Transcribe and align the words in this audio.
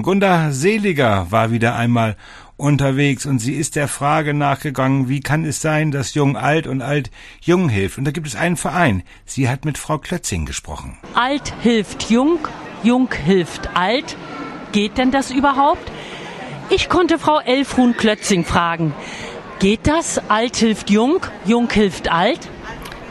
treffen. 0.00 0.02
Gunda 0.02 0.50
Seliger 0.50 1.26
war 1.30 1.50
wieder 1.50 1.76
einmal 1.76 2.16
unterwegs 2.56 3.24
und 3.24 3.38
sie 3.38 3.54
ist 3.54 3.74
der 3.74 3.88
Frage 3.88 4.34
nachgegangen, 4.34 5.08
wie 5.08 5.20
kann 5.20 5.44
es 5.44 5.60
sein, 5.60 5.90
dass 5.92 6.14
Jung 6.14 6.36
alt 6.36 6.66
und 6.66 6.82
alt 6.82 7.10
Jung 7.40 7.68
hilft. 7.68 7.98
Und 7.98 8.04
da 8.04 8.10
gibt 8.10 8.26
es 8.26 8.36
einen 8.36 8.56
Verein. 8.56 9.02
Sie 9.24 9.48
hat 9.48 9.64
mit 9.64 9.78
Frau 9.78 9.98
Klötzing 9.98 10.44
gesprochen. 10.44 10.98
Alt 11.14 11.54
hilft 11.62 12.10
Jung, 12.10 12.38
Jung 12.82 13.08
hilft 13.12 13.76
alt. 13.76 14.16
Geht 14.72 14.98
denn 14.98 15.10
das 15.10 15.30
überhaupt? 15.30 15.90
Ich 16.68 16.88
konnte 16.88 17.18
Frau 17.18 17.40
Elfrun 17.40 17.96
Klötzing 17.96 18.44
fragen. 18.44 18.94
Geht 19.58 19.86
das? 19.86 20.20
Alt 20.28 20.56
hilft 20.56 20.90
Jung, 20.90 21.26
Jung 21.44 21.70
hilft 21.70 22.10
alt? 22.10 22.48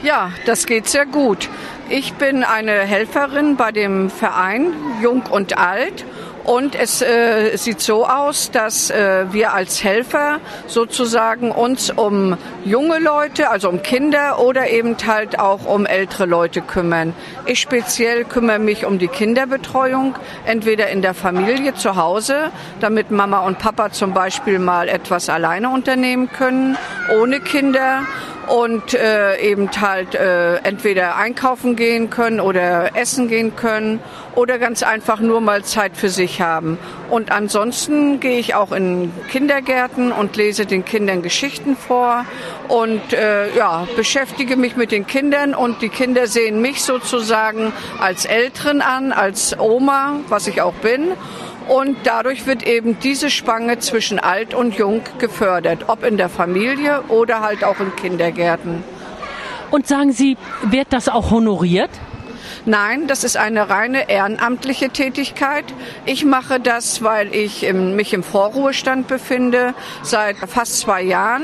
Ja, 0.01 0.31
das 0.45 0.65
geht 0.65 0.87
sehr 0.87 1.05
gut. 1.05 1.49
Ich 1.89 2.13
bin 2.13 2.43
eine 2.43 2.71
Helferin 2.71 3.57
bei 3.57 3.71
dem 3.71 4.09
Verein 4.09 4.73
Jung 5.01 5.23
und 5.23 5.57
Alt 5.57 6.05
und 6.49 6.73
es 6.73 7.03
äh, 7.03 7.55
sieht 7.57 7.79
so 7.79 8.07
aus, 8.07 8.49
dass 8.49 8.89
äh, 8.89 9.31
wir 9.31 9.53
als 9.53 9.83
Helfer 9.83 10.39
sozusagen 10.65 11.51
uns 11.51 11.91
um 11.91 12.37
junge 12.65 12.97
Leute, 12.97 13.51
also 13.51 13.69
um 13.69 13.83
Kinder 13.83 14.39
oder 14.39 14.67
eben 14.67 14.97
halt 15.05 15.37
auch 15.37 15.65
um 15.65 15.85
ältere 15.85 16.25
Leute 16.25 16.61
kümmern. 16.61 17.13
Ich 17.45 17.59
speziell 17.59 18.25
kümmere 18.25 18.57
mich 18.57 18.83
um 18.87 18.97
die 18.97 19.09
Kinderbetreuung, 19.09 20.15
entweder 20.43 20.89
in 20.89 21.03
der 21.03 21.13
Familie 21.13 21.75
zu 21.75 21.95
Hause, 21.95 22.49
damit 22.79 23.11
Mama 23.11 23.41
und 23.41 23.59
Papa 23.59 23.91
zum 23.91 24.15
Beispiel 24.15 24.57
mal 24.57 24.89
etwas 24.89 25.29
alleine 25.29 25.69
unternehmen 25.69 26.31
können, 26.31 26.79
ohne 27.15 27.41
Kinder 27.41 28.07
und 28.49 28.95
äh, 28.95 29.39
eben 29.39 29.69
halt 29.79 30.15
äh, 30.15 30.55
entweder 30.57 31.15
einkaufen 31.15 31.75
gehen 31.75 32.09
können 32.09 32.39
oder 32.39 32.95
essen 32.95 33.27
gehen 33.27 33.55
können 33.55 33.99
oder 34.35 34.57
ganz 34.57 34.81
einfach 34.81 35.19
nur 35.19 35.39
mal 35.39 35.63
Zeit 35.63 35.95
für 35.95 36.09
sich 36.09 36.41
haben. 36.41 36.79
Und 37.09 37.31
ansonsten 37.31 38.19
gehe 38.19 38.39
ich 38.39 38.55
auch 38.55 38.71
in 38.71 39.11
Kindergärten 39.29 40.11
und 40.11 40.35
lese 40.35 40.65
den 40.65 40.83
Kindern 40.83 41.21
Geschichten 41.21 41.75
vor 41.75 42.25
und 42.67 43.13
äh, 43.13 43.55
ja, 43.55 43.87
beschäftige 43.95 44.55
mich 44.55 44.75
mit 44.75 44.91
den 44.91 45.05
Kindern 45.05 45.53
und 45.53 45.81
die 45.81 45.89
Kinder 45.89 46.25
sehen 46.25 46.59
mich 46.59 46.81
sozusagen 46.81 47.71
als 47.99 48.25
Älteren 48.25 48.81
an, 48.81 49.11
als 49.11 49.59
Oma, 49.59 50.21
was 50.27 50.47
ich 50.47 50.61
auch 50.61 50.73
bin. 50.73 51.11
Und 51.69 51.97
dadurch 52.03 52.47
wird 52.47 52.63
eben 52.63 52.97
diese 52.99 53.29
Spange 53.29 53.77
zwischen 53.77 54.17
alt 54.17 54.55
und 54.55 54.73
jung 54.73 55.01
gefördert, 55.19 55.85
ob 55.87 56.03
in 56.03 56.17
der 56.17 56.27
Familie 56.27 57.03
oder 57.09 57.41
halt 57.41 57.63
auch 57.63 57.79
in 57.79 57.95
Kindergärten. 57.95 58.38
Und 59.71 59.87
sagen 59.87 60.11
Sie, 60.11 60.37
wird 60.63 60.87
das 60.91 61.09
auch 61.09 61.31
honoriert? 61.31 61.91
Nein, 62.65 63.07
das 63.07 63.23
ist 63.23 63.37
eine 63.37 63.69
reine 63.69 64.09
ehrenamtliche 64.09 64.89
Tätigkeit. 64.89 65.65
Ich 66.05 66.25
mache 66.25 66.59
das, 66.59 67.03
weil 67.03 67.33
ich 67.33 67.71
mich 67.73 68.13
im 68.13 68.23
Vorruhestand 68.23 69.07
befinde 69.07 69.73
seit 70.03 70.37
fast 70.37 70.79
zwei 70.79 71.01
Jahren 71.01 71.43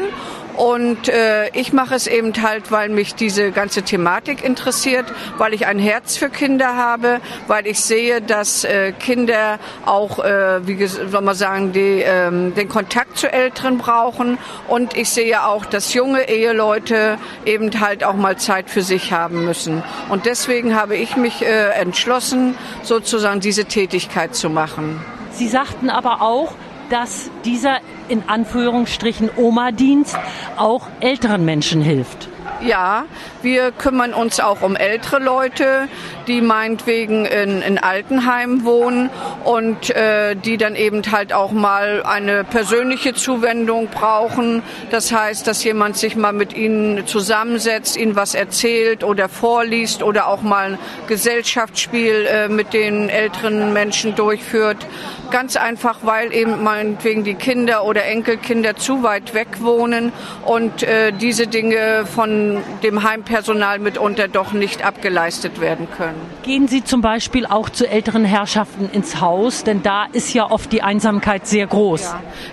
und 0.57 1.09
äh, 1.09 1.49
ich 1.49 1.73
mache 1.73 1.95
es 1.95 2.07
eben 2.07 2.33
halt, 2.41 2.71
weil 2.71 2.89
mich 2.89 3.15
diese 3.15 3.51
ganze 3.51 3.83
Thematik 3.83 4.43
interessiert, 4.43 5.05
weil 5.37 5.53
ich 5.53 5.65
ein 5.65 5.79
Herz 5.79 6.17
für 6.17 6.29
Kinder 6.29 6.75
habe, 6.75 7.19
weil 7.47 7.67
ich 7.67 7.79
sehe, 7.79 8.21
dass 8.21 8.63
äh, 8.63 8.91
Kinder 8.93 9.59
auch, 9.85 10.19
äh, 10.19 10.65
wie 10.67 10.85
soll 10.85 11.21
man 11.21 11.35
sagen, 11.35 11.73
die, 11.73 12.03
ähm, 12.05 12.53
den 12.55 12.69
Kontakt 12.69 13.17
zu 13.17 13.31
Älteren 13.31 13.77
brauchen. 13.77 14.37
Und 14.67 14.95
ich 14.95 15.09
sehe 15.09 15.45
auch, 15.45 15.65
dass 15.65 15.93
junge 15.93 16.29
Eheleute 16.29 17.17
eben 17.45 17.79
halt 17.81 18.03
auch 18.03 18.15
mal 18.15 18.37
Zeit 18.37 18.69
für 18.69 18.81
sich 18.81 19.11
haben 19.11 19.45
müssen. 19.45 19.83
Und 20.09 20.25
deswegen 20.25 20.75
habe 20.75 20.95
ich 20.95 21.17
mich 21.17 21.41
äh, 21.41 21.71
entschlossen, 21.71 22.55
sozusagen 22.83 23.39
diese 23.39 23.65
Tätigkeit 23.65 24.35
zu 24.35 24.49
machen. 24.49 25.03
Sie 25.31 25.49
sagten 25.49 25.89
aber 25.89 26.21
auch, 26.21 26.53
dass 26.89 27.29
dieser 27.43 27.79
in 28.07 28.23
Anführungsstrichen 28.27 29.29
Oma-Dienst 29.35 30.17
auch 30.57 30.87
älteren 30.99 31.45
Menschen 31.45 31.81
hilft. 31.81 32.29
Ja, 32.61 33.05
wir 33.41 33.71
kümmern 33.71 34.13
uns 34.13 34.39
auch 34.39 34.61
um 34.61 34.75
ältere 34.75 35.19
Leute, 35.19 35.87
die 36.27 36.41
meinetwegen 36.41 37.25
in, 37.25 37.61
in 37.61 37.77
Altenheimen 37.77 38.63
wohnen 38.63 39.09
und 39.43 39.89
äh, 39.89 40.35
die 40.35 40.57
dann 40.57 40.75
eben 40.75 41.03
halt 41.11 41.33
auch 41.33 41.51
mal 41.51 42.03
eine 42.03 42.43
persönliche 42.43 43.13
Zuwendung 43.13 43.87
brauchen. 43.87 44.63
Das 44.89 45.11
heißt, 45.11 45.45
dass 45.47 45.63
jemand 45.63 45.97
sich 45.97 46.15
mal 46.15 46.31
mit 46.31 46.55
ihnen 46.55 47.05
zusammensetzt, 47.05 47.97
ihnen 47.97 48.15
was 48.15 48.35
erzählt 48.35 49.03
oder 49.03 49.27
vorliest 49.27 50.01
oder 50.01 50.27
auch 50.27 50.41
mal 50.41 50.73
ein 50.73 50.79
Gesellschaftsspiel 51.07 52.25
äh, 52.27 52.47
mit 52.47 52.73
den 52.73 53.09
älteren 53.09 53.73
Menschen 53.73 54.15
durchführt. 54.15 54.87
Ganz 55.29 55.57
einfach, 55.57 55.99
weil 56.03 56.33
eben 56.33 56.63
meinetwegen 56.63 57.23
die 57.23 57.33
Kinder 57.33 57.83
oder 57.83 58.05
Enkelkinder 58.05 58.75
zu 58.75 59.03
weit 59.03 59.33
weg 59.33 59.47
wohnen 59.59 60.13
und 60.45 60.83
äh, 60.83 61.11
diese 61.11 61.47
Dinge 61.47 62.05
von 62.05 62.44
dem 62.83 63.03
Heimpersonal 63.03 63.79
mitunter 63.79 64.27
doch 64.27 64.53
nicht 64.53 64.83
abgeleistet 64.83 65.59
werden 65.59 65.87
können. 65.95 66.19
Gehen 66.43 66.67
Sie 66.67 66.83
zum 66.83 67.01
Beispiel 67.01 67.45
auch 67.45 67.69
zu 67.69 67.87
älteren 67.87 68.25
Herrschaften 68.25 68.89
ins 68.91 69.21
Haus, 69.21 69.63
denn 69.63 69.83
da 69.83 70.05
ist 70.11 70.33
ja 70.33 70.49
oft 70.49 70.71
die 70.71 70.81
Einsamkeit 70.81 71.47
sehr 71.47 71.67
groß. 71.67 72.03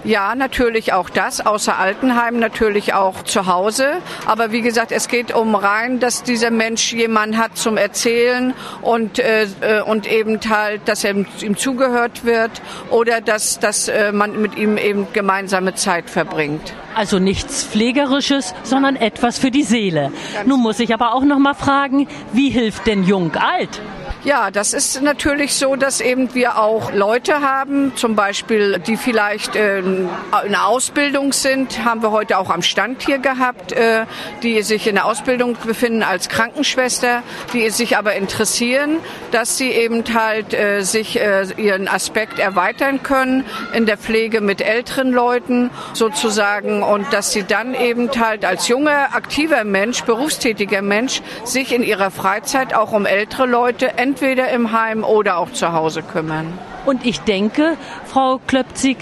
Ja, 0.05 0.31
ja 0.31 0.35
natürlich 0.35 0.93
auch 0.93 1.11
das, 1.11 1.45
außer 1.45 1.79
Altenheim 1.79 2.39
natürlich 2.39 2.95
auch 2.95 3.23
zu 3.25 3.47
Hause. 3.47 3.99
Aber 4.27 4.53
wie 4.53 4.63
gesagt, 4.63 4.93
es 4.93 5.09
geht 5.09 5.35
um 5.35 5.55
rein, 5.55 6.01
dass 6.01 6.23
dieser 6.23 6.51
Mensch 6.51 6.93
jemanden 6.93 7.39
hat 7.39 7.57
zum 7.57 7.77
Erzählen 7.77 8.55
und, 8.81 9.19
äh, 9.19 9.47
äh 9.61 9.83
und 9.83 10.11
eben 10.11 10.41
halt, 10.49 10.83
dass 10.87 11.05
er 11.05 11.15
ihm 11.15 11.57
zugehört 11.57 12.25
wird 12.25 12.51
oder 12.91 13.21
dass, 13.21 13.59
dass 13.59 13.89
äh, 13.89 14.13
man 14.13 14.41
mit 14.41 14.57
ihm 14.57 14.77
eben 14.77 15.07
gemeinsame 15.13 15.75
Zeit 15.75 16.11
verbringt. 16.11 16.73
Also 16.95 17.19
nichts 17.19 17.65
Pflegerisches, 17.65 18.55
sondern 18.63 18.97
etwas 18.97 19.39
für 19.39 19.51
die 19.51 19.63
Seele. 19.63 20.13
Nun 20.47 20.61
muss 20.61 20.79
ich 20.81 20.93
aber 20.93 21.15
auch 21.15 21.25
noch 21.25 21.39
mal 21.39 21.55
fragen, 21.55 22.07
wie 22.33 22.51
hilft 22.51 22.87
denn 22.87 23.05
Jung 23.05 23.35
alt? 23.35 23.81
Ja, 24.25 24.53
das 24.53 24.73
ist 24.73 25.03
natürlich 25.03 25.55
so, 25.57 25.75
dass 25.75 26.01
eben 26.01 26.33
wir 26.33 26.57
auch 26.57 26.93
Leute 26.93 27.41
haben, 27.41 27.97
zum 27.97 28.15
Beispiel, 28.15 28.79
die 28.79 28.97
vielleicht 28.97 29.57
äh, 29.57 29.81
in 29.81 30.09
der 30.49 30.67
Ausbildung 30.69 31.33
sind, 31.33 31.85
haben 31.85 32.03
wir 32.03 32.13
heute 32.13 32.39
auch 32.39 32.49
am 32.49 32.63
Stand 32.63 33.03
hier 33.03 33.19
gehabt, 33.19 33.73
äh, 33.73 34.07
die 34.45 34.63
sich 34.63 34.87
in 34.87 34.95
der 34.95 35.07
Ausbildung 35.07 35.57
befinden 35.67 36.05
als 36.05 36.29
Krankenschwester, 36.29 37.25
die 37.53 37.69
sich 37.71 37.97
aber 37.97 38.15
interessieren, 38.15 38.99
dass 39.33 39.59
sie 39.59 39.73
eben 39.73 40.05
halt 40.15 40.55
äh, 40.55 40.83
sich 40.83 41.19
ihren 41.57 41.89
Aspekt 41.89 42.39
erweitern 42.39 43.03
können 43.03 43.45
in 43.75 43.87
der 43.87 43.99
Pflege 43.99 44.41
mit 44.41 44.61
älteren 44.61 45.11
Leuten 45.11 45.71
sozusagen 45.95 46.85
und 46.85 47.13
dass 47.13 47.33
sie 47.33 47.43
dann 47.43 47.75
eben 47.75 48.09
halt 48.17 48.45
als 48.45 48.69
junger, 48.69 49.15
aktiver 49.15 49.65
Mensch, 49.65 50.05
berufstätiger 50.05 50.81
Mensch 50.81 51.23
sich 51.43 51.73
in 51.73 51.83
ihrer 51.83 52.13
Freizeit 52.13 52.73
auch 52.73 52.93
um 52.93 53.05
ältere 53.05 53.47
Leute 53.47 53.99
entweder 54.13 54.51
im 54.51 54.73
Heim 54.73 55.05
oder 55.05 55.39
auch 55.39 55.51
zu 55.53 55.73
Hause 55.73 56.03
kümmern. 56.03 56.59
Und 56.85 57.07
ich 57.07 57.21
denke, 57.21 57.79
Frau 58.05 58.39
Klöpzig, 58.47 58.99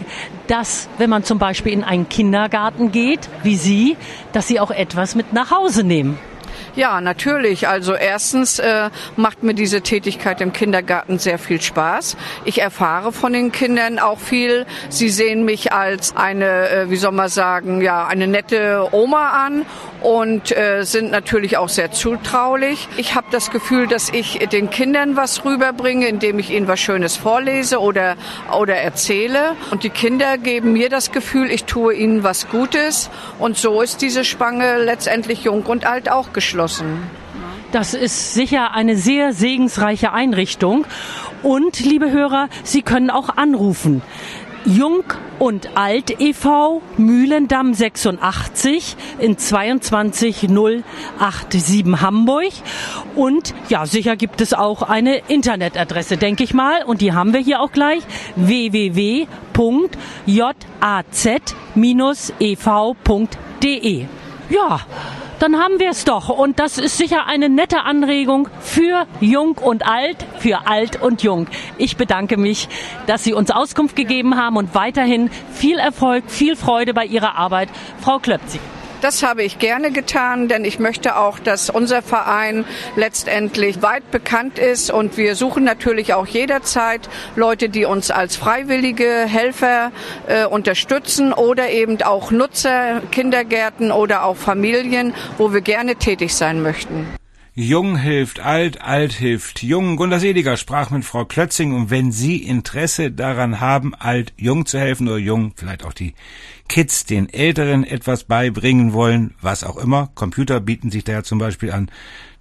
dass 0.47 0.89
wenn 0.99 1.11
man 1.11 1.25
zum 1.25 1.41
Beispiel 1.41 1.73
in 1.73 1.83
einen 1.83 2.09
Kindergarten 2.09 2.93
geht, 2.93 3.29
wie 3.43 3.57
Sie, 3.57 3.97
dass 4.33 4.47
Sie 4.47 4.61
auch 4.61 4.71
etwas 4.71 5.17
mit 5.17 5.33
nach 5.33 5.51
Hause 5.51 5.83
nehmen. 5.83 6.17
Ja, 6.77 7.01
natürlich. 7.01 7.67
Also 7.67 7.95
erstens 7.95 8.61
äh, 8.61 8.91
macht 9.17 9.43
mir 9.43 9.55
diese 9.55 9.81
Tätigkeit 9.81 10.41
im 10.41 10.53
Kindergarten 10.53 11.19
sehr 11.19 11.41
viel 11.41 11.61
Spaß. 11.61 12.17
Ich 12.45 12.61
erfahre 12.61 13.11
von 13.11 13.33
den 13.33 13.51
Kindern 13.51 13.99
auch 13.99 14.21
viel. 14.21 14.65
Sie 14.89 15.09
sehen 15.09 15.45
mich 15.45 15.73
als 15.73 16.15
eine, 16.15 16.69
äh, 16.71 16.91
wie 16.91 16.97
soll 16.97 17.11
man 17.11 17.29
sagen, 17.29 17.81
ja, 17.81 18.07
eine 18.07 18.29
nette 18.29 18.87
Oma 18.93 19.45
an 19.45 19.67
und 20.01 20.57
äh, 20.57 20.83
sind 20.85 21.11
natürlich 21.11 21.57
auch 21.57 21.69
sehr 21.69 21.93
zutraulich. 21.93 22.89
Ich 22.97 23.15
habe 23.15 23.27
das 23.31 23.51
Gefühl, 23.51 23.87
dass 23.87 24.11
ich 24.11 24.39
den 24.51 24.71
Kindern 24.71 25.17
was 25.17 25.45
rüberbringe, 25.45 26.07
indem 26.07 26.39
ich 26.39 26.51
ihnen 26.51 26.69
was 26.69 26.81
Schönes 26.81 27.17
vorlese 27.17 27.81
oder, 27.81 28.17
oder 28.59 28.77
erzähle. 28.77 29.57
Und 29.71 29.83
die 29.83 29.91
Kinder 29.91 30.39
geben 30.39 30.73
mir 30.73 30.89
das 30.89 31.13
Gefühl, 31.13 31.51
ich 31.51 31.65
tue 31.65 31.95
ihnen 31.95 32.23
was 32.23 32.49
Gutes. 32.49 33.11
Und 33.39 33.57
so 33.57 33.83
ist 33.83 34.03
diese 34.03 34.25
Spange 34.25 34.83
letztendlich 34.83 35.45
jung 35.45 35.65
und 35.65 35.87
alt 35.87 36.11
auch 36.11 36.33
geschlossen. 36.33 37.03
Das 37.73 37.95
ist 37.95 38.35
sicher 38.35 38.73
eine 38.75 38.97
sehr 38.97 39.33
segensreiche 39.33 40.13
Einrichtung. 40.13 40.87
Und, 41.43 41.81
liebe 41.81 42.11
Hörer, 42.11 42.49
Sie 42.65 42.83
können 42.83 43.11
auch 43.11 43.37
anrufen. 43.37 44.03
Jung 44.65 45.05
und 45.39 45.77
Alt 45.77 46.21
e.V. 46.21 46.83
Mühlendamm 46.97 47.75
86 47.75 48.97
in 49.19 49.37
22087 49.39 52.01
Hamburg. 52.01 52.53
Und 53.17 53.55
ja, 53.69 53.87
sicher 53.87 54.15
gibt 54.17 54.41
es 54.41 54.53
auch 54.53 54.83
eine 54.83 55.19
Internetadresse, 55.29 56.17
denke 56.17 56.45
ich 56.45 56.55
mal. 56.55 56.85
Und 56.85 57.01
die 57.01 57.13
haben 57.13 57.33
wir 57.33 57.41
hier 57.41 57.61
auch 57.61 57.73
gleich. 57.73 58.03
www.jaz-ev.de. 58.37 59.27
Ja, 64.51 64.81
dann 65.41 65.59
haben 65.59 65.81
wir 65.81 65.91
es 65.91 66.05
doch. 66.05 66.29
Und 66.29 66.59
das 66.61 66.79
ist 66.79 66.99
sicher 66.99 67.27
eine 67.27 67.49
nette 67.49 67.83
Anregung 67.83 68.49
für 68.61 69.07
Jung 69.21 69.59
und 69.59 69.87
Alt, 69.87 70.25
für 70.39 70.67
Alt 70.67 71.01
und 71.01 71.23
Jung. 71.23 71.47
Ich 71.79 71.97
bedanke 71.97 72.37
mich, 72.37 72.69
dass 73.07 73.25
Sie 73.25 73.33
uns 73.33 73.51
Auskunft 73.51 73.97
gegeben 73.97 74.37
haben 74.37 74.57
und 74.57 74.75
weiterhin 74.75 75.31
viel 75.53 75.79
Erfolg, 75.79 76.31
viel 76.31 76.57
Freude 76.57 76.95
bei 76.95 77.07
Ihrer 77.07 77.37
Arbeit. 77.37 77.71
Frau 78.01 78.19
Klöpzig. 78.19 78.61
Das 79.01 79.23
habe 79.23 79.43
ich 79.43 79.59
gerne 79.59 79.93
getan, 79.93 80.49
denn 80.49 80.65
ich 80.65 80.79
möchte 80.79 81.17
auch, 81.17 81.39
dass 81.39 81.71
unser 81.71 82.03
Verein 82.03 82.67
letztendlich 82.97 83.81
weit 83.81 84.11
bekannt 84.11 84.59
ist 84.59 84.91
und 84.91 85.17
wir 85.17 85.37
suchen 85.37 85.65
natürlich 85.65 86.13
auch 86.13 86.27
jederzeit 86.27 87.09
Leute, 87.35 87.71
die 87.71 87.87
uns 87.87 88.11
als 88.11 88.37
freiwillige 88.37 89.25
Helfer 89.27 89.91
äh, 90.27 90.45
unterstützen 90.45 91.33
oder 91.33 91.71
eben 91.71 92.03
auch 92.03 92.31
Nutzer, 92.31 93.01
Kindergärten 93.11 93.91
oder 93.91 94.25
auch 94.25 94.37
Familien, 94.37 95.15
wo 95.39 95.55
wir 95.55 95.63
gerne 95.63 95.97
tätig 95.97 96.35
sein 96.35 96.63
möchten. 96.63 97.20
Jung 97.55 97.97
hilft 97.97 98.39
alt, 98.39 98.81
alt 98.81 99.13
hilft 99.13 99.63
jung. 99.63 99.97
Gunda 99.97 100.21
Seliger 100.21 100.57
sprach 100.57 100.91
mit 100.91 101.05
Frau 101.05 101.25
Klötzing 101.25 101.75
und 101.75 101.91
wenn 101.91 102.13
Sie 102.13 102.37
Interesse 102.37 103.11
daran 103.11 103.61
haben, 103.61 103.93
alt 103.95 104.33
jung 104.37 104.67
zu 104.67 104.79
helfen 104.79 105.09
oder 105.09 105.19
jung, 105.19 105.53
vielleicht 105.57 105.85
auch 105.85 105.93
die 105.93 106.15
Kids 106.69 107.07
den 107.07 107.29
Älteren 107.29 107.83
etwas 107.83 108.25
beibringen 108.25 108.93
wollen, 108.93 109.35
was 109.41 109.65
auch 109.65 109.77
immer, 109.77 110.11
Computer 110.15 110.61
bieten 110.61 110.93
sich 110.93 111.03
daher 111.03 111.25
zum 111.25 111.39
Beispiel 111.39 111.73
an, 111.73 111.91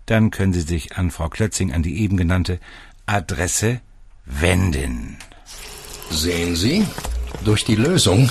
dann 0.05 0.29
können 0.29 0.53
Sie 0.53 0.61
sich 0.61 0.97
an 0.97 1.09
Frau 1.09 1.27
Klötzing 1.27 1.73
an 1.73 1.81
die 1.81 2.01
eben 2.01 2.15
genannte 2.15 2.59
Adresse 3.07 3.81
wenden. 4.25 5.17
Sehen 6.11 6.55
Sie, 6.55 6.85
durch 7.43 7.65
die 7.65 7.75
Lösung, 7.75 8.29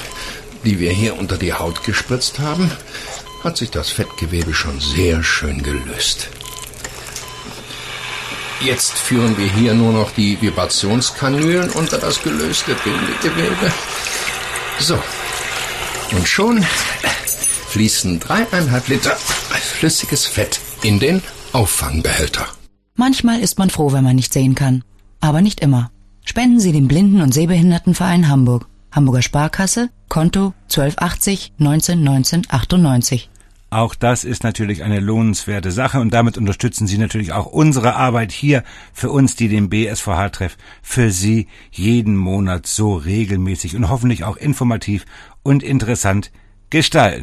die 0.64 0.78
wir 0.78 0.92
hier 0.92 1.18
unter 1.18 1.36
die 1.36 1.54
Haut 1.54 1.82
gespritzt 1.82 2.38
haben, 2.38 2.70
hat 3.42 3.56
sich 3.56 3.70
das 3.70 3.90
Fettgewebe 3.90 4.54
schon 4.54 4.78
sehr 4.80 5.24
schön 5.24 5.62
gelöst. 5.62 6.30
Jetzt 8.60 8.98
führen 8.98 9.38
wir 9.38 9.46
hier 9.46 9.74
nur 9.74 9.92
noch 9.92 10.10
die 10.10 10.40
Vibrationskanülen 10.40 11.70
unter 11.70 11.98
das 11.98 12.22
gelöste 12.22 12.74
Bindegewebe. 12.84 13.72
So, 14.80 14.98
und 16.16 16.26
schon 16.26 16.64
fließen 17.68 18.18
dreieinhalb 18.18 18.88
Liter 18.88 19.16
flüssiges 19.78 20.26
Fett 20.26 20.58
in 20.82 20.98
den 20.98 21.22
Auffangbehälter. 21.52 22.46
Manchmal 22.96 23.40
ist 23.40 23.58
man 23.58 23.70
froh, 23.70 23.92
wenn 23.92 24.02
man 24.02 24.16
nicht 24.16 24.32
sehen 24.32 24.56
kann. 24.56 24.82
Aber 25.20 25.40
nicht 25.40 25.60
immer. 25.60 25.92
Spenden 26.24 26.58
Sie 26.58 26.72
dem 26.72 26.88
Blinden- 26.88 27.22
und 27.22 27.32
Sehbehindertenverein 27.32 28.28
Hamburg. 28.28 28.66
Hamburger 28.90 29.22
Sparkasse, 29.22 29.90
Konto 30.08 30.52
1280 30.64 31.52
19 31.58 32.02
19 32.02 32.42
98. 32.48 33.30
Auch 33.70 33.94
das 33.94 34.24
ist 34.24 34.44
natürlich 34.44 34.82
eine 34.82 34.98
lohnenswerte 34.98 35.72
Sache 35.72 36.00
und 36.00 36.14
damit 36.14 36.38
unterstützen 36.38 36.86
Sie 36.86 36.96
natürlich 36.96 37.32
auch 37.32 37.46
unsere 37.46 37.96
Arbeit 37.96 38.32
hier 38.32 38.64
für 38.94 39.10
uns, 39.10 39.36
die 39.36 39.48
den 39.48 39.68
BSVH-Treff 39.68 40.56
für 40.80 41.10
Sie 41.10 41.48
jeden 41.70 42.16
Monat 42.16 42.66
so 42.66 42.94
regelmäßig 42.94 43.76
und 43.76 43.90
hoffentlich 43.90 44.24
auch 44.24 44.38
informativ 44.38 45.04
und 45.42 45.62
interessant 45.62 46.30
gestalten. 46.70 47.16